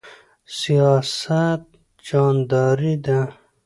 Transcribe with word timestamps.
سیاست 0.57 1.61
جهانداری 2.05 2.95
ده 3.03 3.19